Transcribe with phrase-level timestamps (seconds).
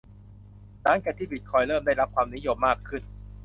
[0.83, 3.01] หลังจากที่บิตคอยน์เริ่มได้รับความนิยมมากขึ้น